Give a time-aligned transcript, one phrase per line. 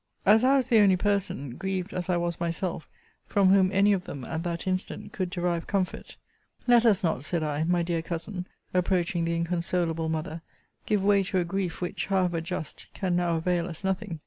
[0.25, 2.89] As I was the only person (grieved as I was myself)
[3.27, 6.17] from whom any of them, at that instant, could derive comfort;
[6.65, 10.41] Let us not, said I, my dear Cousin, approaching the inconsolable mother,
[10.87, 14.19] give way to a grief, which, however just, can now avail us nothing.